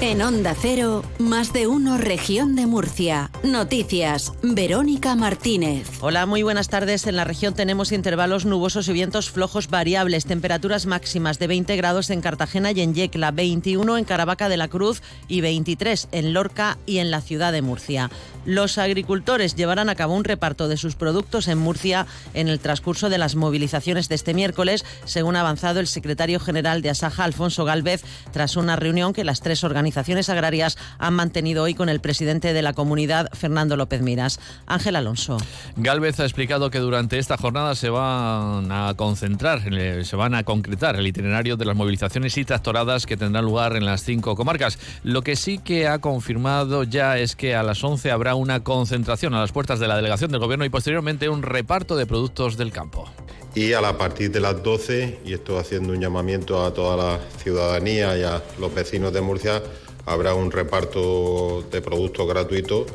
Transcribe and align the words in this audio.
En 0.00 0.22
Onda 0.22 0.54
Cero, 0.54 1.02
más 1.18 1.52
de 1.52 1.66
uno 1.66 1.98
región 1.98 2.54
de 2.54 2.66
Murcia. 2.66 3.32
Noticias, 3.42 4.32
Verónica 4.42 5.16
Martínez. 5.16 5.88
Hola, 6.00 6.24
muy 6.24 6.44
buenas 6.44 6.68
tardes. 6.68 7.08
En 7.08 7.16
la 7.16 7.24
región 7.24 7.52
tenemos 7.52 7.90
intervalos 7.90 8.46
nubosos 8.46 8.86
y 8.86 8.92
vientos 8.92 9.28
flojos 9.28 9.66
variables. 9.66 10.24
Temperaturas 10.24 10.86
máximas 10.86 11.40
de 11.40 11.48
20 11.48 11.74
grados 11.74 12.10
en 12.10 12.20
Cartagena 12.20 12.70
y 12.70 12.80
en 12.80 12.94
Yecla, 12.94 13.32
21 13.32 13.98
en 13.98 14.04
Caravaca 14.04 14.48
de 14.48 14.56
la 14.56 14.68
Cruz 14.68 15.02
y 15.26 15.40
23 15.40 16.06
en 16.12 16.32
Lorca 16.32 16.78
y 16.86 16.98
en 16.98 17.10
la 17.10 17.20
ciudad 17.20 17.50
de 17.50 17.62
Murcia. 17.62 18.08
Los 18.44 18.78
agricultores 18.78 19.56
llevarán 19.56 19.88
a 19.88 19.96
cabo 19.96 20.14
un 20.14 20.24
reparto 20.24 20.68
de 20.68 20.76
sus 20.76 20.94
productos 20.94 21.48
en 21.48 21.58
Murcia 21.58 22.06
en 22.34 22.48
el 22.48 22.60
transcurso 22.60 23.10
de 23.10 23.18
las 23.18 23.34
movilizaciones 23.34 24.08
de 24.08 24.14
este 24.14 24.32
miércoles, 24.32 24.84
según 25.04 25.34
ha 25.34 25.40
avanzado 25.40 25.80
el 25.80 25.88
secretario 25.88 26.38
general 26.38 26.82
de 26.82 26.90
Asaja, 26.90 27.24
Alfonso 27.24 27.64
Galvez, 27.64 28.04
tras 28.32 28.56
una 28.56 28.76
reunión 28.76 29.12
que 29.12 29.24
las 29.24 29.40
tres 29.40 29.64
organizaciones 29.64 29.87
organizaciones 29.88 30.28
agrarias 30.28 30.76
han 30.98 31.14
mantenido 31.14 31.62
hoy 31.62 31.72
con 31.72 31.88
el 31.88 32.00
presidente 32.00 32.52
de 32.52 32.60
la 32.60 32.74
comunidad, 32.74 33.30
Fernando 33.32 33.74
López 33.74 34.02
Miras. 34.02 34.38
Ángel 34.66 34.96
Alonso. 34.96 35.38
Galvez 35.76 36.20
ha 36.20 36.24
explicado 36.24 36.68
que 36.68 36.78
durante 36.78 37.18
esta 37.18 37.38
jornada 37.38 37.74
se 37.74 37.88
van 37.88 38.70
a 38.70 38.92
concentrar, 38.96 39.62
se 40.04 40.16
van 40.16 40.34
a 40.34 40.44
concretar 40.44 40.96
el 40.96 41.06
itinerario 41.06 41.56
de 41.56 41.64
las 41.64 41.74
movilizaciones 41.74 42.36
y 42.36 42.44
tractoradas 42.44 43.06
que 43.06 43.16
tendrán 43.16 43.46
lugar 43.46 43.76
en 43.76 43.86
las 43.86 44.02
cinco 44.02 44.36
comarcas. 44.36 44.78
Lo 45.04 45.22
que 45.22 45.36
sí 45.36 45.58
que 45.58 45.88
ha 45.88 46.00
confirmado 46.00 46.84
ya 46.84 47.16
es 47.16 47.34
que 47.34 47.54
a 47.54 47.62
las 47.62 47.82
11 47.82 48.10
habrá 48.10 48.34
una 48.34 48.60
concentración 48.60 49.32
a 49.32 49.40
las 49.40 49.52
puertas 49.52 49.80
de 49.80 49.88
la 49.88 49.96
delegación 49.96 50.30
del 50.30 50.40
gobierno 50.40 50.66
y 50.66 50.68
posteriormente 50.68 51.30
un 51.30 51.42
reparto 51.42 51.96
de 51.96 52.06
productos 52.06 52.58
del 52.58 52.72
campo 52.72 53.08
y 53.54 53.72
a, 53.72 53.80
la 53.80 53.96
partir 53.96 54.30
de 54.30 54.40
las 54.40 54.62
12, 54.62 55.20
y 55.24 55.32
esto 55.32 55.58
haciendo 55.58 55.92
un 55.92 56.00
llamamiento 56.00 56.64
a 56.64 56.72
toda 56.72 56.96
la 56.96 57.20
ciudadanía 57.42 58.16
y 58.16 58.22
a 58.22 58.42
los 58.58 58.74
vecinos 58.74 59.12
de 59.12 59.20
Murcia, 59.20 59.62
habrá 60.06 60.34
un 60.34 60.50
reparto 60.50 61.64
de 61.70 61.80
productos 61.80 62.28
gratuitos, 62.28 62.86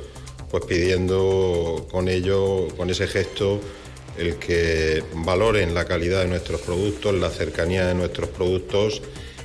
pues 0.50 0.66
pidiendo 0.66 1.88
con 1.92 2.08
ello, 2.08 2.68
con 2.78 2.90
ese 2.90 3.08
gesto, 3.08 3.60
el 4.18 4.36
que 4.36 5.04
valoren 5.16 5.74
la 5.74 5.86
calidad 5.86 6.22
de 6.22 6.28
nuestros 6.28 6.62
productos, 6.62 7.16
la 7.16 7.30
cercanía 7.30 7.88
de 7.88 7.96
nuestros 7.96 8.30
productos 8.30 9.02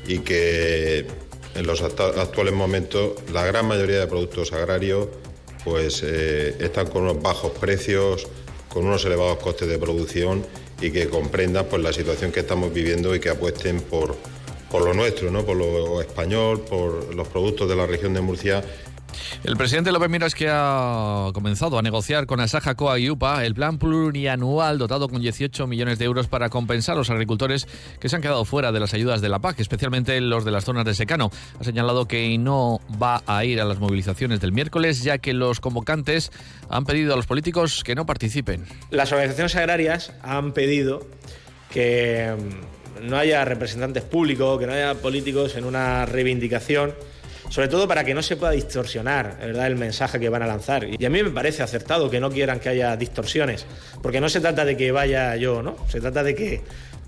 y 0.06 0.18
que 0.20 1.06
en 1.54 1.66
los 1.66 1.82
actuales 1.82 2.54
momentos 2.54 3.12
la 3.32 3.44
gran 3.46 3.66
mayoría 3.66 4.00
de 4.00 4.06
productos 4.06 4.52
agrarios 4.52 5.08
pues 5.64 6.02
eh, 6.04 6.56
están 6.60 6.86
con 6.88 7.02
unos 7.02 7.20
bajos 7.22 7.52
precios, 7.52 8.26
con 8.68 8.86
unos 8.86 9.04
elevados 9.04 9.38
costes 9.38 9.68
de 9.68 9.78
producción 9.78 10.44
y 10.80 10.90
que 10.90 11.08
comprendan 11.08 11.66
pues, 11.66 11.82
la 11.82 11.92
situación 11.92 12.32
que 12.32 12.40
estamos 12.40 12.72
viviendo 12.72 13.14
y 13.14 13.20
que 13.20 13.30
apuesten 13.30 13.80
por, 13.80 14.16
por 14.70 14.84
lo 14.84 14.94
nuestro, 14.94 15.30
¿no? 15.30 15.44
por 15.44 15.56
lo 15.56 16.00
español, 16.00 16.60
por 16.60 17.14
los 17.14 17.28
productos 17.28 17.68
de 17.68 17.76
la 17.76 17.86
región 17.86 18.14
de 18.14 18.20
Murcia 18.20 18.64
el 19.44 19.56
presidente 19.56 19.92
López 19.92 20.10
Miras 20.10 20.34
que 20.34 20.48
ha 20.50 21.30
comenzado 21.32 21.78
a 21.78 21.82
negociar 21.82 22.26
con 22.26 22.40
Asaja 22.40 22.74
Coa 22.74 22.98
y 22.98 23.10
UPA 23.10 23.44
el 23.44 23.54
plan 23.54 23.78
plurianual 23.78 24.78
dotado 24.78 25.08
con 25.08 25.20
18 25.20 25.66
millones 25.66 25.98
de 25.98 26.04
euros 26.04 26.28
para 26.28 26.48
compensar 26.48 26.94
a 26.94 26.98
los 26.98 27.10
agricultores 27.10 27.66
que 28.00 28.08
se 28.08 28.16
han 28.16 28.22
quedado 28.22 28.44
fuera 28.44 28.72
de 28.72 28.80
las 28.80 28.94
ayudas 28.94 29.20
de 29.20 29.28
la 29.28 29.38
PAC, 29.38 29.60
especialmente 29.60 30.20
los 30.20 30.44
de 30.44 30.50
las 30.50 30.64
zonas 30.64 30.84
de 30.84 30.94
secano. 30.94 31.30
Ha 31.60 31.64
señalado 31.64 32.06
que 32.06 32.36
no 32.38 32.80
va 33.00 33.22
a 33.26 33.44
ir 33.44 33.60
a 33.60 33.64
las 33.64 33.78
movilizaciones 33.78 34.40
del 34.40 34.52
miércoles 34.52 35.02
ya 35.02 35.18
que 35.18 35.32
los 35.32 35.60
convocantes 35.60 36.30
han 36.68 36.84
pedido 36.84 37.14
a 37.14 37.16
los 37.16 37.26
políticos 37.26 37.82
que 37.84 37.94
no 37.94 38.06
participen. 38.06 38.66
Las 38.90 39.12
organizaciones 39.12 39.54
agrarias 39.56 40.12
han 40.22 40.52
pedido 40.52 41.06
que 41.70 42.34
mm, 42.36 43.08
no 43.08 43.16
haya 43.16 43.44
representantes 43.44 44.02
públicos, 44.02 44.58
que 44.58 44.66
no 44.66 44.72
haya 44.72 44.94
políticos 44.94 45.56
en 45.56 45.64
una 45.64 46.06
reivindicación 46.06 46.94
sobre 47.48 47.68
todo 47.68 47.88
para 47.88 48.04
que 48.04 48.14
no 48.14 48.22
se 48.22 48.36
pueda 48.36 48.52
distorsionar 48.52 49.38
¿verdad? 49.38 49.66
el 49.66 49.76
mensaje 49.76 50.20
que 50.20 50.28
van 50.28 50.42
a 50.42 50.46
lanzar. 50.46 50.86
Y 50.98 51.04
a 51.04 51.10
mí 51.10 51.22
me 51.22 51.30
parece 51.30 51.62
acertado 51.62 52.10
que 52.10 52.20
no 52.20 52.30
quieran 52.30 52.60
que 52.60 52.68
haya 52.68 52.96
distorsiones, 52.96 53.66
porque 54.02 54.20
no 54.20 54.28
se 54.28 54.40
trata 54.40 54.64
de 54.64 54.76
que 54.76 54.92
vaya 54.92 55.34
yo, 55.36 55.62
¿no? 55.62 55.76
Se 55.88 56.00
trata 56.00 56.22
de 56.22 56.34
que 56.34 56.62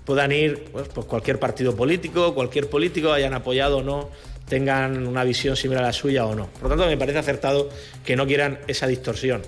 puedan 0.05 0.31
ir 0.31 0.65
pues, 0.71 0.87
pues 0.89 1.05
cualquier 1.05 1.39
partido 1.39 1.75
político, 1.75 2.33
cualquier 2.33 2.69
político, 2.69 3.11
hayan 3.11 3.33
apoyado 3.33 3.77
o 3.77 3.83
no, 3.83 4.09
tengan 4.47 5.07
una 5.07 5.23
visión 5.23 5.55
similar 5.55 5.83
a 5.83 5.87
la 5.87 5.93
suya 5.93 6.25
o 6.25 6.35
no. 6.35 6.47
Por 6.47 6.63
lo 6.63 6.69
tanto, 6.69 6.87
me 6.87 6.97
parece 6.97 7.19
acertado 7.19 7.69
que 8.03 8.15
no 8.15 8.25
quieran 8.25 8.59
esa 8.67 8.87
distorsión. 8.87 9.41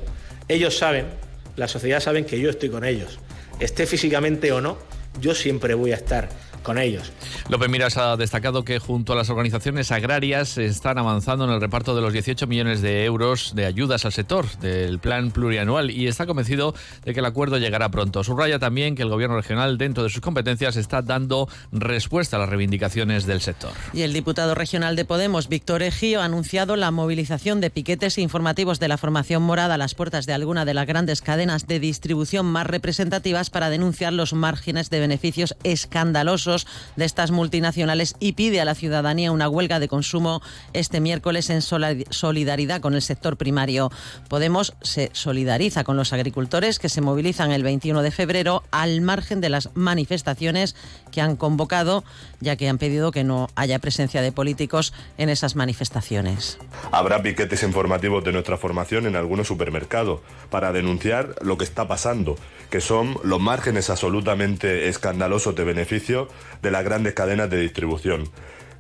Ellos 0.48 0.78
saben, 0.78 1.08
la 1.56 1.68
sociedad 1.68 2.00
saben 2.00 2.26
que 2.26 2.40
yo 2.40 2.50
estoy 2.50 2.70
con 2.70 2.86
ellos. 2.86 3.20
Esté 3.60 3.86
físicamente 3.86 4.52
o 4.52 4.62
no, 4.62 4.78
yo 5.20 5.36
siempre 5.36 5.74
voy 5.74 5.92
a 5.92 5.96
estar 5.96 6.30
con 6.64 6.78
ellos. 6.78 7.12
López 7.50 7.70
Miras 7.70 7.98
ha 7.98 8.18
destacado 8.18 8.64
que 8.64 8.80
junto 8.80 9.14
a 9.14 9.16
las 9.16 9.30
organizaciones 9.30 9.92
agrarias 9.92 10.58
están 10.58 10.98
avanzando 10.98 11.46
en 11.46 11.52
el 11.52 11.62
reparto 11.62 11.96
de 11.96 12.02
los 12.02 12.14
18 12.14 12.48
millones 12.48 12.82
de 12.82 13.06
euros 13.06 13.54
de 13.56 13.66
ayudas 13.66 14.06
al 14.06 14.14
sector 14.14 14.46
del 14.60 15.00
plan 15.00 15.32
plurianual 15.32 15.92
y 15.92 16.08
está 16.08 16.26
convencido 16.26 16.74
de 17.04 17.14
que 17.14 17.20
el 17.20 17.26
acuerdo 17.26 17.58
llegará 17.58 17.90
pronto. 17.90 18.24
Subraya 18.24 18.60
también 18.60 18.96
que 18.96 19.04
el 19.04 19.10
gobierno 19.10 19.36
regional, 19.36 19.78
dentro 19.78 20.04
de 20.04 20.10
sus 20.10 20.22
competencias, 20.22 20.76
está 20.76 21.02
dando 21.02 21.48
respuesta 21.72 22.38
a 22.38 22.40
las 22.40 22.50
reivindicaciones 22.50 23.26
del 23.26 23.42
sector. 23.42 23.72
Y 23.94 24.02
el 24.02 24.14
diputado 24.14 24.56
regional 24.56 24.96
de 24.96 25.06
Podemos, 25.06 25.50
Víctor 25.50 25.84
Ejío, 25.84 26.22
ha 26.22 26.26
anunciado 26.26 26.76
la 26.76 26.92
movilización 26.92 27.62
de 27.62 27.70
piquetes 27.70 28.18
informativos 28.18 28.80
de 28.80 28.88
la 28.88 28.98
formación 28.98 29.44
morada 29.44 29.76
a 29.76 29.78
las 29.78 29.96
puertas 29.96 30.26
de 30.26 30.34
alguna 30.34 30.66
de 30.66 30.74
las 30.74 30.88
grandes 30.88 31.22
cadenas 31.22 31.68
de 31.68 31.80
distribución 31.80 32.46
más 32.46 32.68
representativas 32.68 33.50
para 33.50 33.70
denunciar 33.70 34.14
los 34.14 34.34
márgenes 34.34 34.90
de 34.90 35.00
beneficios 35.00 35.56
escandalosos 35.64 36.53
de 36.96 37.06
estas 37.06 37.32
multinacionales 37.32 38.16
y 38.20 38.34
pide 38.34 38.62
a 38.62 38.66
la 38.66 38.76
ciudadanía 38.76 39.32
una 39.32 39.50
huelga 39.50 39.80
de 39.80 39.88
consumo 39.88 40.42
este 40.74 41.00
miércoles 41.00 41.50
en 41.50 41.62
solidaridad 41.62 42.82
con 42.82 42.94
el 42.94 43.02
sector 43.02 43.38
primario. 43.38 43.92
Podemos 44.28 44.76
se 44.82 45.10
solidariza 45.14 45.84
con 45.84 45.98
los 45.98 46.14
agricultores 46.14 46.80
que 46.80 46.90
se 46.90 47.02
movilizan 47.02 47.52
el 47.52 47.64
21 47.64 48.02
de 48.02 48.12
febrero 48.12 48.64
al 48.72 49.02
margen 49.02 49.42
de 49.42 49.50
las 49.50 49.70
manifestaciones 49.76 50.76
que 51.12 51.22
han 51.22 51.36
convocado, 51.36 52.04
ya 52.40 52.56
que 52.56 52.70
han 52.70 52.78
pedido 52.78 53.12
que 53.12 53.24
no 53.24 53.50
haya 53.56 53.80
presencia 53.80 54.22
de 54.22 54.32
políticos 54.32 54.94
en 55.18 55.30
esas 55.30 55.56
manifestaciones. 55.56 56.58
Habrá 56.92 57.22
piquetes 57.22 57.64
informativos 57.64 58.24
de 58.24 58.32
nuestra 58.32 58.58
formación 58.58 59.06
en 59.06 59.16
algunos 59.16 59.48
supermercados 59.48 60.22
para 60.50 60.72
denunciar 60.72 61.36
lo 61.42 61.58
que 61.58 61.64
está 61.64 61.88
pasando, 61.88 62.36
que 62.70 62.82
son 62.82 63.18
los 63.24 63.40
márgenes 63.40 63.90
absolutamente 63.90 64.90
escandalosos 64.90 65.56
de 65.56 65.64
beneficio 65.64 66.28
de 66.62 66.72
las 66.72 66.84
grandes 66.84 67.14
cadenas 67.14 67.50
de 67.50 67.58
distribución. 67.58 68.30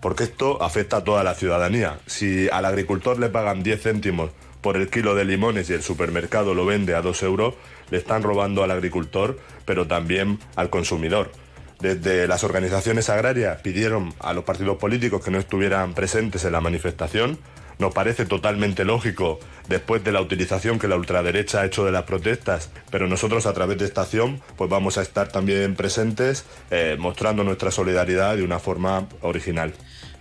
Porque 0.01 0.23
esto 0.23 0.61
afecta 0.61 0.97
a 0.97 1.03
toda 1.03 1.23
la 1.23 1.35
ciudadanía. 1.35 1.99
Si 2.05 2.49
al 2.49 2.65
agricultor 2.65 3.19
le 3.19 3.29
pagan 3.29 3.63
10 3.63 3.81
céntimos 3.81 4.31
por 4.61 4.77
el 4.77 4.89
kilo 4.89 5.15
de 5.15 5.25
limones 5.25 5.69
y 5.69 5.73
el 5.73 5.83
supermercado 5.83 6.53
lo 6.53 6.65
vende 6.65 6.95
a 6.95 7.01
2 7.01 7.23
euros, 7.23 7.55
le 7.89 7.97
están 7.97 8.23
robando 8.23 8.63
al 8.63 8.71
agricultor, 8.71 9.39
pero 9.65 9.87
también 9.87 10.39
al 10.55 10.69
consumidor. 10.69 11.31
Desde 11.79 12.27
las 12.27 12.43
organizaciones 12.43 13.09
agrarias 13.09 13.61
pidieron 13.61 14.13
a 14.19 14.33
los 14.33 14.45
partidos 14.45 14.77
políticos 14.77 15.23
que 15.23 15.31
no 15.31 15.37
estuvieran 15.37 15.93
presentes 15.93 16.45
en 16.45 16.53
la 16.53 16.61
manifestación 16.61 17.37
nos 17.79 17.93
parece 17.93 18.25
totalmente 18.25 18.85
lógico 18.85 19.39
después 19.67 20.03
de 20.03 20.11
la 20.11 20.21
utilización 20.21 20.79
que 20.79 20.87
la 20.87 20.95
ultraderecha 20.95 21.61
ha 21.61 21.65
hecho 21.65 21.85
de 21.85 21.91
las 21.91 22.03
protestas, 22.03 22.69
pero 22.91 23.07
nosotros 23.07 23.45
a 23.45 23.53
través 23.53 23.77
de 23.77 23.85
esta 23.85 24.01
acción 24.01 24.41
pues 24.57 24.69
vamos 24.69 24.97
a 24.97 25.01
estar 25.01 25.29
también 25.29 25.75
presentes 25.75 26.45
eh, 26.71 26.97
mostrando 26.99 27.43
nuestra 27.43 27.71
solidaridad 27.71 28.35
de 28.35 28.43
una 28.43 28.59
forma 28.59 29.07
original. 29.21 29.73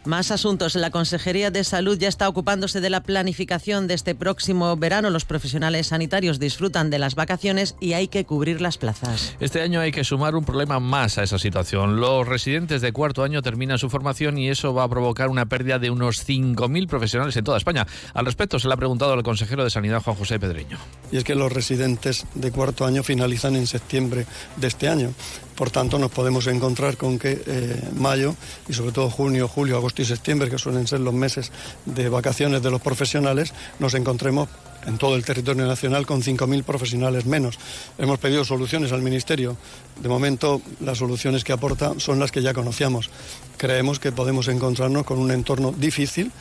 Más 0.05 0.33
asuntos. 0.33 0.75
La 0.75 0.91
Consejería 0.91 1.53
de 1.53 1.63
Salud 1.63 1.97
ya 1.97 2.09
está 2.09 2.29
ocupándose 2.29 2.81
de 2.81 2.91
la 2.91 3.05
planificación 3.05 3.87
de 3.87 3.95
este 3.95 4.17
próximo 4.17 4.77
verano. 4.77 5.11
Los 5.11 5.25
profesionales 5.25 5.89
sanitarios 5.89 6.41
disfrutan 6.41 6.91
de 6.91 6.99
las 6.99 7.15
vacaciones 7.15 7.77
y 7.79 7.93
hay 7.93 8.09
que 8.09 8.25
cubrir 8.25 8.61
las 8.61 8.79
plazas. 8.79 9.37
Este 9.39 9.62
año 9.62 9.81
hay 9.81 9.93
que 9.93 10.03
sumar 10.03 10.35
un 10.35 10.45
problema 10.45 10.81
más 10.81 11.19
a 11.19 11.23
esa 11.23 11.39
situación. 11.39 12.01
Los 12.01 12.27
residentes 12.27 12.81
de 12.81 12.93
cuarto 12.93 13.23
año 13.23 13.43
terminan 13.43 13.79
su 13.79 13.91
formación 13.91 14.38
y 14.38 14.49
eso 14.49 14.75
va 14.75 14.82
a 14.82 14.88
provocar 14.88 15.29
una 15.29 15.47
pérdida 15.47 15.79
de 15.79 15.91
unos 15.91 16.26
5.000 16.29 16.88
profesionales 16.88 17.37
en 17.37 17.44
toda 17.44 17.59
España. 17.59 17.87
Al 18.12 18.26
respecto 18.26 18.59
se 18.59 18.67
le 18.67 18.75
ha 18.75 18.76
preguntado 18.76 19.12
al 19.12 19.23
consejero 19.23 19.62
de 19.62 19.71
Sanidad, 19.71 20.03
Juan 20.03 20.17
José 20.17 20.41
Pedreño. 20.41 20.79
Y 21.12 21.19
es 21.19 21.25
que 21.25 21.37
los 21.37 21.53
residentes 21.53 22.26
de 22.35 22.50
cuarto 22.50 22.85
año 22.87 23.05
finalizan 23.05 23.55
en 23.55 23.69
septiembre 23.69 24.26
de 24.56 24.67
este 24.67 24.88
año. 24.88 25.15
Por 25.62 25.70
tanto, 25.70 25.97
nos 25.97 26.11
podemos 26.11 26.49
encontrar 26.49 26.97
con 26.97 27.20
que 27.20 27.41
eh, 27.47 27.81
mayo 27.94 28.35
y 28.69 28.73
sobre 28.73 28.91
todo 28.91 29.09
junio, 29.09 29.47
julio, 29.47 29.76
agosto 29.76 30.03
y 30.03 30.05
septiembre, 30.05 30.50
que 30.50 30.59
suelen 30.59 30.88
ser 30.88 30.99
los 30.99 31.14
meses 31.14 31.53
de 31.87 32.09
vacaciones 32.09 32.64
de 32.64 32.70
los 32.73 32.81
profesionales, 32.81 33.55
nos 33.79 33.94
encontremos 33.94 34.49
en 34.88 34.99
todo 34.99 35.14
el 35.14 35.25
territorio 35.25 35.64
nacional 35.64 36.05
con 36.05 36.20
5.000 36.20 36.64
profesionales 36.64 37.26
menos. 37.26 37.61
Hemos 37.97 38.19
pedido 38.19 38.44
soluciones 38.44 38.91
al 38.91 39.03
Ministerio. 39.03 39.56
De 40.03 40.09
momento, 40.09 40.61
las 40.81 40.99
soluciones 40.99 41.44
que 41.44 41.53
aporta 41.53 41.93
son 41.99 42.19
las 42.19 42.32
que 42.32 42.43
ya 42.43 42.53
conocíamos. 42.53 43.09
Creemos 43.56 44.00
que 44.00 44.11
podemos 44.11 44.49
encontrarnos 44.49 45.05
con 45.05 45.20
un 45.20 45.31
entorno 45.31 45.70
difícil 45.70 46.32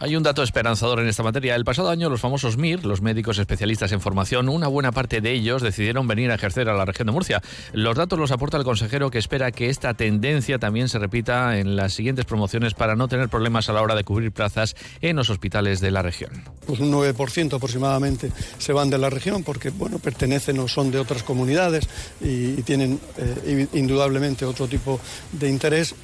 Hay 0.00 0.14
un 0.14 0.22
dato 0.22 0.44
esperanzador 0.44 1.00
en 1.00 1.08
esta 1.08 1.24
materia. 1.24 1.56
El 1.56 1.64
pasado 1.64 1.90
año 1.90 2.08
los 2.08 2.20
famosos 2.20 2.56
MIR, 2.56 2.86
los 2.86 3.02
médicos 3.02 3.38
especialistas 3.38 3.90
en 3.90 4.00
formación, 4.00 4.48
una 4.48 4.68
buena 4.68 4.92
parte 4.92 5.20
de 5.20 5.32
ellos 5.32 5.60
decidieron 5.60 6.06
venir 6.06 6.30
a 6.30 6.36
ejercer 6.36 6.68
a 6.68 6.74
la 6.74 6.84
región 6.84 7.06
de 7.06 7.12
Murcia. 7.12 7.42
Los 7.72 7.96
datos 7.96 8.16
los 8.16 8.30
aporta 8.30 8.56
el 8.56 8.62
consejero 8.62 9.10
que 9.10 9.18
espera 9.18 9.50
que 9.50 9.70
esta 9.70 9.94
tendencia 9.94 10.60
también 10.60 10.88
se 10.88 11.00
repita 11.00 11.58
en 11.58 11.74
las 11.74 11.94
siguientes 11.94 12.26
promociones 12.26 12.74
para 12.74 12.94
no 12.94 13.08
tener 13.08 13.28
problemas 13.28 13.68
a 13.68 13.72
la 13.72 13.82
hora 13.82 13.96
de 13.96 14.04
cubrir 14.04 14.30
plazas 14.30 14.76
en 15.00 15.16
los 15.16 15.30
hospitales 15.30 15.80
de 15.80 15.90
la 15.90 16.02
región. 16.02 16.30
Pues 16.64 16.78
un 16.78 16.92
9% 16.92 17.56
aproximadamente 17.56 18.30
se 18.58 18.72
van 18.72 18.90
de 18.90 18.98
la 18.98 19.10
región 19.10 19.42
porque 19.42 19.70
bueno, 19.70 19.98
pertenecen 19.98 20.60
o 20.60 20.68
son 20.68 20.92
de 20.92 21.00
otras 21.00 21.24
comunidades 21.24 21.88
y, 22.20 22.62
tienen 22.68 23.00
eh, 23.16 23.66
indudablemente 23.72 24.44
otro 24.44 24.68
tipo 24.68 25.00
de 25.32 25.48
interés 25.48 25.94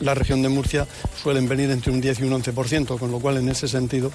la 0.00 0.14
región 0.14 0.42
de 0.42 0.48
Murcia 0.48 0.86
suelen 1.22 1.48
venir 1.48 1.70
entre 1.70 1.92
un 1.92 2.00
10 2.00 2.20
y 2.20 2.22
un 2.24 2.42
11%, 2.42 2.98
con 2.98 3.10
lo 3.10 3.18
cual 3.18 3.38
en 3.38 3.48
ese 3.48 3.68
sentido 3.68 4.10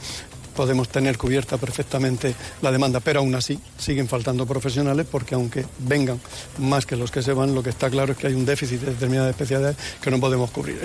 podemos 0.55 0.89
tener 0.89 1.17
cubierta 1.17 1.57
perfectamente 1.57 2.35
la 2.61 2.71
demanda, 2.71 2.99
pero 2.99 3.21
aún 3.21 3.33
así 3.35 3.59
siguen 3.77 4.07
faltando 4.07 4.45
profesionales 4.45 5.07
porque 5.09 5.35
aunque 5.35 5.65
vengan 5.79 6.19
más 6.57 6.85
que 6.85 6.95
los 6.95 7.11
que 7.11 7.21
se 7.21 7.33
van, 7.33 7.55
lo 7.55 7.63
que 7.63 7.69
está 7.69 7.89
claro 7.89 8.11
es 8.11 8.17
que 8.17 8.27
hay 8.27 8.33
un 8.33 8.45
déficit 8.45 8.81
de 8.81 8.91
determinadas 8.91 9.31
especialidades 9.31 9.77
que 10.01 10.11
no 10.11 10.19
podemos 10.19 10.51
cubrir. 10.51 10.79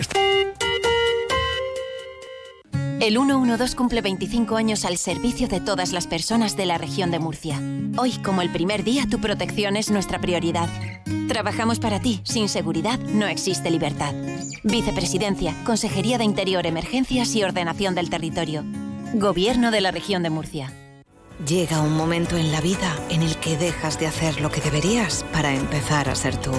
El 2.98 3.19
112 3.19 3.76
cumple 3.76 4.00
25 4.00 4.56
años 4.56 4.87
al 4.87 4.96
servicio 4.96 5.48
de 5.48 5.60
todas 5.60 5.93
las 5.93 6.06
personas 6.06 6.56
de 6.56 6.64
la 6.64 6.78
región 6.78 7.10
de 7.10 7.19
Murcia. 7.19 7.60
Hoy, 7.98 8.12
como 8.12 8.40
el 8.40 8.50
primer 8.50 8.84
día, 8.84 9.06
tu 9.08 9.20
protección 9.20 9.76
es 9.76 9.90
nuestra 9.90 10.19
prioridad. 10.19 10.69
Trabajamos 11.28 11.78
para 11.78 12.00
ti. 12.00 12.22
Sin 12.25 12.48
seguridad 12.48 12.98
no 12.98 13.26
existe 13.26 13.70
libertad. 13.70 14.14
Vicepresidencia, 14.64 15.54
Consejería 15.64 16.16
de 16.16 16.25
Interior, 16.25 16.66
Emergencias 16.66 17.34
y 17.34 17.44
Ordenación 17.44 17.94
del 17.94 18.08
Territorio. 18.08 18.64
Gobierno 19.12 19.70
de 19.70 19.82
la 19.82 19.90
región 19.90 20.22
de 20.22 20.31
Murcia. 20.31 20.72
Llega 21.46 21.82
un 21.82 21.94
momento 21.94 22.38
en 22.38 22.50
la 22.50 22.62
vida 22.62 22.96
en 23.10 23.22
el 23.22 23.37
que 23.37 23.58
dejas 23.58 24.00
de 24.00 24.06
hacer 24.06 24.40
lo 24.40 24.50
que 24.50 24.62
deberías 24.62 25.22
para 25.34 25.54
empezar 25.54 26.08
a 26.08 26.14
ser 26.14 26.34
tú. 26.38 26.52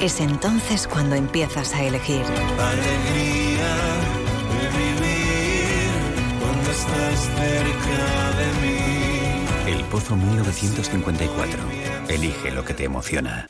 Es 0.00 0.20
entonces 0.20 0.88
cuando 0.88 1.16
empiezas 1.16 1.74
a 1.74 1.84
elegir. 1.84 2.24
El 9.66 9.84
Pozo 9.84 10.16
1954. 10.16 11.62
Elige 12.08 12.50
lo 12.50 12.64
que 12.64 12.74
te 12.74 12.84
emociona. 12.84 13.46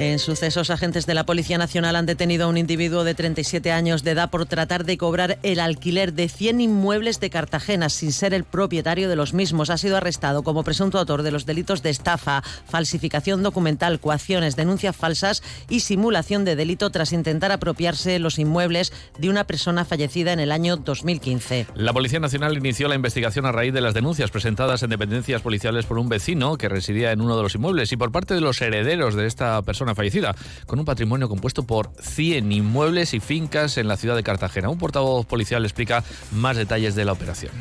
En 0.00 0.20
sucesos, 0.20 0.70
agentes 0.70 1.06
de 1.06 1.14
la 1.14 1.26
Policía 1.26 1.58
Nacional 1.58 1.96
han 1.96 2.06
detenido 2.06 2.44
a 2.44 2.48
un 2.48 2.56
individuo 2.56 3.02
de 3.02 3.14
37 3.14 3.72
años 3.72 4.04
de 4.04 4.12
edad 4.12 4.30
por 4.30 4.46
tratar 4.46 4.84
de 4.84 4.96
cobrar 4.96 5.40
el 5.42 5.58
alquiler 5.58 6.12
de 6.12 6.28
100 6.28 6.60
inmuebles 6.60 7.18
de 7.18 7.30
Cartagena 7.30 7.88
sin 7.88 8.12
ser 8.12 8.32
el 8.32 8.44
propietario 8.44 9.08
de 9.08 9.16
los 9.16 9.34
mismos. 9.34 9.70
Ha 9.70 9.76
sido 9.76 9.96
arrestado 9.96 10.44
como 10.44 10.62
presunto 10.62 11.00
autor 11.00 11.24
de 11.24 11.32
los 11.32 11.46
delitos 11.46 11.82
de 11.82 11.90
estafa, 11.90 12.44
falsificación 12.68 13.42
documental, 13.42 13.98
coacciones, 13.98 14.54
denuncias 14.54 14.94
falsas 14.94 15.42
y 15.68 15.80
simulación 15.80 16.44
de 16.44 16.54
delito 16.54 16.90
tras 16.90 17.12
intentar 17.12 17.50
apropiarse 17.50 18.20
los 18.20 18.38
inmuebles 18.38 18.92
de 19.18 19.30
una 19.30 19.48
persona 19.48 19.84
fallecida 19.84 20.32
en 20.32 20.38
el 20.38 20.52
año 20.52 20.76
2015. 20.76 21.66
La 21.74 21.92
Policía 21.92 22.20
Nacional 22.20 22.56
inició 22.56 22.86
la 22.86 22.94
investigación 22.94 23.46
a 23.46 23.52
raíz 23.52 23.74
de 23.74 23.80
las 23.80 23.94
denuncias 23.94 24.30
presentadas 24.30 24.80
en 24.84 24.90
dependencias 24.90 25.42
policiales 25.42 25.86
por 25.86 25.98
un 25.98 26.08
vecino 26.08 26.56
que 26.56 26.68
residía 26.68 27.10
en 27.10 27.20
uno 27.20 27.36
de 27.36 27.42
los 27.42 27.56
inmuebles 27.56 27.90
y 27.90 27.96
por 27.96 28.12
parte 28.12 28.34
de 28.34 28.40
los 28.40 28.62
herederos 28.62 29.16
de 29.16 29.26
esta 29.26 29.60
persona 29.62 29.87
fallecida, 29.94 30.34
con 30.66 30.78
un 30.78 30.84
patrimonio 30.84 31.28
compuesto 31.28 31.64
por 31.64 31.90
100 32.00 32.50
inmuebles 32.52 33.14
y 33.14 33.20
fincas 33.20 33.78
en 33.78 33.88
la 33.88 33.96
ciudad 33.96 34.16
de 34.16 34.22
Cartagena. 34.22 34.68
Un 34.68 34.78
portavoz 34.78 35.26
policial 35.26 35.64
explica 35.64 36.04
más 36.32 36.56
detalles 36.56 36.94
de 36.94 37.04
la 37.04 37.12
operación. 37.12 37.52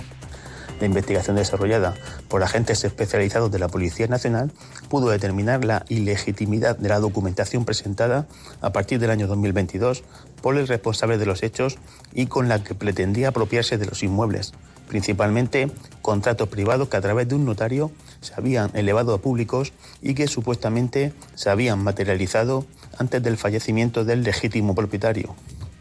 La 0.80 0.86
investigación 0.86 1.36
desarrollada 1.36 1.96
por 2.28 2.44
agentes 2.44 2.84
especializados 2.84 3.52
de 3.52 3.58
la 3.58 3.68
Policía 3.68 4.08
Nacional 4.08 4.52
pudo 4.90 5.10
determinar 5.10 5.66
la 5.66 5.84
ilegitimidad 5.90 6.78
de 6.78 6.90
la 6.90 7.00
documentación 7.00 7.66
presentada 7.66 8.28
a 8.62 8.72
partir 8.72 9.00
del 9.00 9.10
año 9.10 9.26
2022 9.26 10.04
por 10.42 10.56
el 10.56 10.68
responsable 10.68 11.18
de 11.18 11.26
los 11.26 11.42
hechos 11.42 11.78
y 12.14 12.28
con 12.28 12.48
la 12.48 12.64
que 12.64 12.76
pretendía 12.76 13.30
apropiarse 13.30 13.80
de 13.80 13.88
los 13.88 14.04
inmuebles, 14.04 14.54
principalmente 14.88 15.72
contratos 16.04 16.48
privados 16.48 16.90
que 16.90 16.98
a 16.98 17.02
través 17.02 17.28
de 17.28 17.36
un 17.36 17.46
notario 17.46 17.92
se 18.22 18.36
habían 18.36 18.70
elevado 18.76 19.16
a 19.16 19.22
públicos 19.22 19.74
y 20.04 20.14
que 20.14 20.28
supuestamente 20.28 21.12
se 21.34 21.50
habían 21.50 21.80
materializado 21.84 22.66
antes 23.00 23.24
del 23.24 23.38
fallecimiento 23.38 24.06
del 24.06 24.22
legítimo 24.22 24.76
propietario, 24.76 25.36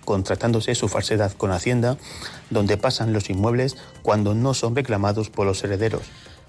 contratándose 0.06 0.74
su 0.74 0.88
falsedad 0.88 1.32
con 1.32 1.50
Hacienda, 1.50 1.98
donde 2.48 2.78
pasan 2.78 3.12
los 3.12 3.28
inmuebles 3.28 3.76
cuando 4.00 4.34
no 4.34 4.54
son 4.54 4.74
reclamados 4.74 5.28
por 5.28 5.44
los 5.44 5.62
herederos. 5.62 6.04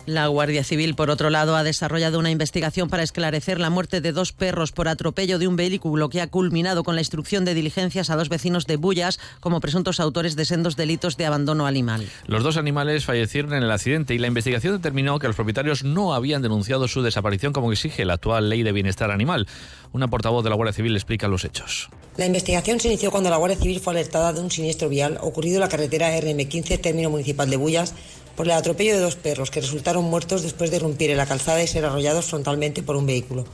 La 0.08 0.26
Guardia 0.28 0.64
Civil, 0.64 0.96
por 0.96 1.10
otro 1.10 1.30
lado, 1.30 1.58
ha 1.58 1.66
desarrollado 1.66 2.18
una 2.18 2.32
investigación 2.32 2.88
para 2.90 3.04
esclarecer 3.04 3.60
la 3.60 3.70
muerte 3.70 4.00
de 4.00 4.14
dos 4.14 4.32
perros 4.32 4.72
por 4.72 4.88
atropello 4.88 5.38
de 5.38 5.50
un 5.50 5.58
vehículo 5.58 6.08
que 6.08 6.22
ha 6.22 6.28
culminado 6.28 6.86
con 6.86 6.96
la 6.96 7.02
instrucción 7.02 7.44
de 7.44 7.54
diligencias 7.54 8.10
a 8.10 8.16
dos 8.16 8.30
vecinos 8.30 8.68
de 8.68 8.78
Bullas 8.78 9.20
como 9.42 9.60
presuntos 9.60 10.00
autores 10.00 10.38
de 10.38 10.46
sendos 10.46 10.78
delitos 10.78 11.18
de 11.18 11.26
abandono 11.26 11.68
animal. 11.68 12.08
Los 12.26 12.42
dos 12.42 12.56
animales 12.56 13.04
fallecieron 13.04 13.54
en 13.54 13.64
el 13.64 13.70
accidente 13.70 14.16
y 14.16 14.18
la 14.18 14.28
investigación 14.28 14.76
determinó 14.76 15.20
que 15.20 15.28
los 15.28 15.36
propietarios 15.36 15.84
no 15.84 16.14
habían 16.14 16.42
denunciado 16.42 16.88
su 16.88 17.02
desaparición 17.02 17.52
como 17.52 17.74
exige 17.74 18.06
la 18.06 18.14
actual 18.14 18.48
ley 18.48 18.64
de 18.64 18.72
bienestar 18.72 19.12
animal. 19.12 19.46
Una 19.92 20.08
portavoz 20.08 20.42
de 20.42 20.50
la 20.50 20.56
Guardia 20.56 20.72
Civil 20.72 20.96
explica 20.96 21.28
los 21.28 21.44
hechos. 21.44 21.90
La 22.16 22.26
investigación 22.26 22.80
se 22.80 22.88
inició 22.88 23.12
cuando 23.12 23.30
la 23.30 23.36
Guardia 23.36 23.58
Civil 23.58 23.82
fue 23.82 23.92
alertada 23.92 24.32
de 24.32 24.40
un 24.40 24.52
siniestro 24.52 24.88
vial 24.88 25.18
ocurrido 25.20 25.58
en 25.58 25.62
la 25.62 25.70
carretera 25.70 26.18
RM15, 26.18 26.80
término 26.80 27.10
municipal 27.10 27.50
de 27.50 27.58
Bullas, 27.58 27.94
por 28.38 28.46
el 28.46 28.52
atropello 28.52 28.94
de 28.94 29.02
dos 29.02 29.16
perros 29.16 29.50
que 29.50 29.62
resultaron 29.62 30.06
muertos 30.06 30.44
después 30.44 30.70
de 30.70 30.78
irrumpir 30.78 31.10
en 31.10 31.18
la 31.18 31.26
calzada 31.26 31.62
y 31.64 31.68
ser 31.68 31.84
arrollados 31.84 32.28
frontalmente 32.28 32.84
por 32.84 32.96
un 32.96 33.08
vehículo. 33.08 33.46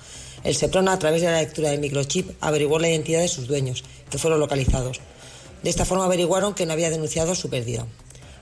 El 0.43 0.55
SEPRONA, 0.55 0.91
a 0.91 0.99
través 0.99 1.21
de 1.21 1.31
la 1.31 1.39
lectura 1.39 1.69
del 1.69 1.79
microchip, 1.79 2.31
averiguó 2.41 2.77
la 2.79 2.89
identidad 2.89 3.21
de 3.21 3.29
sus 3.29 3.47
dueños, 3.47 3.85
que 4.09 4.17
fueron 4.17 4.41
localizados. 4.41 4.99
De 5.63 5.69
esta 5.69 5.85
forma 5.85 6.03
averiguaron 6.03 6.53
que 6.53 6.65
no 6.65 6.73
había 6.73 6.89
denunciado 6.89 7.33
su 7.33 7.49
pérdida. 7.49 7.87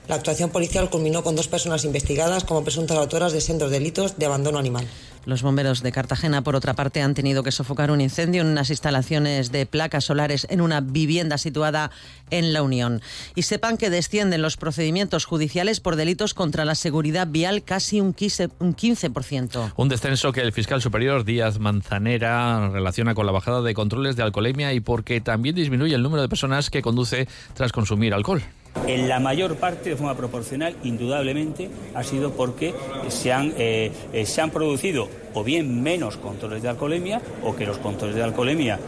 La 0.08 0.16
actuación 0.16 0.50
policial 0.50 0.90
culminó 0.90 1.22
con 1.22 1.36
dos 1.36 1.48
personas 1.48 1.84
investigadas 1.84 2.44
como 2.44 2.64
presuntas 2.64 2.98
autoras 2.98 3.32
de 3.32 3.40
sendos 3.40 3.70
delitos 3.70 4.18
de 4.18 4.26
abandono 4.26 4.58
animal. 4.58 4.86
Los 5.24 5.42
bomberos 5.42 5.84
de 5.84 5.92
Cartagena, 5.92 6.42
por 6.42 6.56
otra 6.56 6.74
parte, 6.74 7.00
han 7.00 7.14
tenido 7.14 7.44
que 7.44 7.52
sofocar 7.52 7.92
un 7.92 8.00
incendio 8.00 8.42
en 8.42 8.48
unas 8.48 8.70
instalaciones 8.70 9.52
de 9.52 9.66
placas 9.66 10.04
solares 10.04 10.48
en 10.50 10.60
una 10.60 10.80
vivienda 10.80 11.38
situada 11.38 11.92
en 12.30 12.52
La 12.52 12.64
Unión. 12.64 13.00
Y 13.36 13.42
sepan 13.42 13.76
que 13.76 13.88
descienden 13.88 14.42
los 14.42 14.56
procedimientos 14.56 15.24
judiciales 15.24 15.78
por 15.78 15.94
delitos 15.94 16.34
contra 16.34 16.64
la 16.64 16.74
seguridad 16.74 17.28
vial 17.28 17.62
casi 17.62 18.00
un 18.00 18.16
15%. 18.16 19.72
Un 19.76 19.88
descenso 19.88 20.32
que 20.32 20.40
el 20.40 20.52
fiscal 20.52 20.82
superior 20.82 21.24
Díaz 21.24 21.60
Manzanera 21.60 22.70
relaciona 22.70 23.14
con 23.14 23.26
la 23.26 23.32
bajada 23.32 23.62
de 23.62 23.74
controles 23.74 24.16
de 24.16 24.24
alcoholemia 24.24 24.72
y 24.72 24.80
porque 24.80 25.20
también 25.20 25.54
disminuye 25.54 25.94
el 25.94 26.02
número 26.02 26.22
de 26.22 26.28
personas 26.28 26.68
que 26.68 26.82
conduce 26.82 27.28
tras 27.54 27.70
consumir 27.70 28.12
alcohol. 28.12 28.42
En 28.86 29.08
la 29.08 29.20
mayor 29.20 29.56
parte, 29.56 29.90
de 29.90 29.96
forma 29.96 30.16
proporcional, 30.16 30.74
indudablemente, 30.82 31.68
ha 31.94 32.02
sido 32.02 32.32
porque 32.32 32.74
se 33.08 33.32
han, 33.32 33.54
eh, 33.56 33.92
eh, 34.12 34.26
se 34.26 34.40
han 34.40 34.50
producido 34.50 35.08
o 35.34 35.44
bien 35.44 35.82
menos 35.82 36.16
controles 36.16 36.62
de 36.62 36.68
alcoholemia 36.68 37.20
o 37.44 37.54
que 37.54 37.64
los 37.64 37.78
controles 37.78 38.16
de 38.16 38.22
alcoholemia 38.22 38.78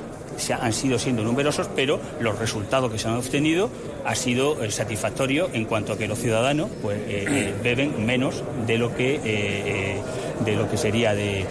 han 0.60 0.72
sido 0.72 0.98
siendo 0.98 1.22
numerosos, 1.22 1.68
pero 1.76 2.00
los 2.20 2.36
resultados 2.38 2.90
que 2.90 2.98
se 2.98 3.06
han 3.06 3.14
obtenido 3.14 3.70
ha 4.04 4.16
sido 4.16 4.64
eh, 4.64 4.70
satisfactorio 4.72 5.48
en 5.52 5.64
cuanto 5.64 5.92
a 5.92 5.98
que 5.98 6.08
los 6.08 6.18
ciudadanos 6.18 6.70
pues, 6.82 6.98
beben 7.62 8.04
menos 8.04 8.42
de 8.66 8.78
lo 8.78 8.96
que, 8.96 10.02
de 10.44 10.56
lo 10.56 10.68
que 10.68 10.76
sería 10.76 11.14
de, 11.14 11.46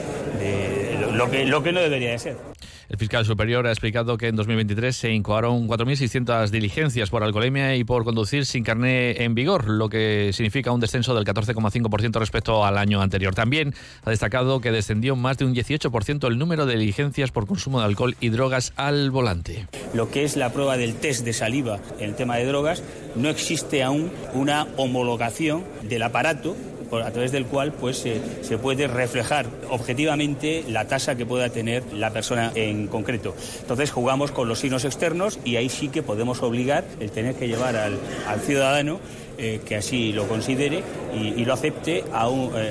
lo, 1.13 1.31
que, 1.31 1.45
lo 1.45 1.63
que 1.63 1.71
no 1.71 1.79
debería 1.79 2.11
de 2.11 2.19
ser. 2.19 2.52
El 2.89 2.97
fiscal 2.97 3.25
superior 3.25 3.65
ha 3.67 3.71
explicado 3.71 4.17
que 4.17 4.27
en 4.27 4.35
2023 4.35 4.95
se 4.95 5.11
incoaron 5.11 5.67
4.600 5.67 6.49
diligencias 6.49 7.09
por 7.09 7.23
alcoholemia 7.23 7.75
y 7.75 7.83
por 7.83 8.03
conducir 8.03 8.45
sin 8.45 8.63
carné 8.63 9.23
en 9.23 9.35
vigor, 9.35 9.69
lo 9.69 9.89
que 9.89 10.31
significa 10.33 10.71
un 10.71 10.79
descenso 10.79 11.15
del 11.15 11.25
14,5% 11.25 12.19
respecto 12.19 12.65
al 12.65 12.77
año 12.77 13.01
anterior. 13.01 13.33
También 13.33 13.73
ha 14.03 14.09
destacado 14.09 14.61
que 14.61 14.71
descendió 14.71 15.15
más 15.15 15.37
de 15.37 15.45
un 15.45 15.55
18% 15.55 16.27
el 16.27 16.37
número 16.37 16.65
de 16.65 16.77
diligencias 16.77 17.31
por 17.31 17.47
consumo 17.47 17.79
de 17.79 17.85
alcohol 17.85 18.15
y 18.19 18.29
drogas 18.29 18.73
al 18.75 19.11
volante. 19.11 19.67
Lo 19.93 20.09
que 20.09 20.23
es 20.23 20.35
la 20.35 20.51
prueba 20.51 20.77
del 20.77 20.95
test 20.95 21.23
de 21.23 21.33
saliva 21.33 21.79
en 21.99 22.09
el 22.09 22.15
tema 22.15 22.37
de 22.37 22.45
drogas, 22.45 22.83
no 23.15 23.29
existe 23.29 23.83
aún 23.83 24.11
una 24.33 24.67
homologación 24.77 25.63
del 25.83 26.03
aparato 26.03 26.55
a 27.01 27.11
través 27.11 27.31
del 27.31 27.45
cual 27.45 27.73
pues, 27.73 27.97
se 27.97 28.57
puede 28.57 28.87
reflejar 28.87 29.45
objetivamente 29.69 30.63
la 30.67 30.87
tasa 30.87 31.15
que 31.15 31.25
pueda 31.25 31.49
tener 31.49 31.83
la 31.93 32.11
persona 32.11 32.51
en 32.55 32.87
concreto. 32.87 33.35
Entonces 33.61 33.91
jugamos 33.91 34.31
con 34.31 34.47
los 34.47 34.59
signos 34.59 34.85
externos 34.85 35.39
y 35.43 35.55
ahí 35.55 35.69
sí 35.69 35.89
que 35.89 36.03
podemos 36.03 36.41
obligar 36.41 36.83
el 36.99 37.11
tener 37.11 37.35
que 37.35 37.47
llevar 37.47 37.75
al, 37.75 37.99
ciudadano 38.45 38.99
eh, 39.37 39.61
que 39.65 39.77
así 39.77 40.11
lo 40.11 40.27
considere 40.27 40.83
y, 41.15 41.45
lo 41.45 41.53
acepte 41.53 41.99
eh, 41.99 42.03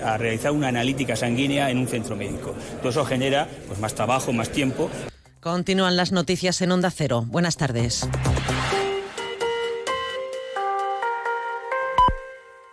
a, 0.05 0.17
realizar 0.19 0.53
una 0.53 0.69
analítica 0.69 1.17
sanguínea 1.17 1.71
en 1.71 1.79
un 1.79 1.89
centro 1.89 2.17
médico. 2.17 2.55
Todo 2.79 2.91
eso 2.91 3.05
genera 3.05 3.49
pues, 3.67 3.79
más 3.81 3.95
trabajo, 3.95 4.33
más 4.33 4.51
tiempo. 4.51 4.91
Continúan 5.41 5.97
las 5.97 6.13
noticias 6.13 6.61
en 6.63 6.71
Onda 6.71 6.91
Cero. 6.91 7.25
Buenas 7.27 7.57
tardes. 7.57 8.09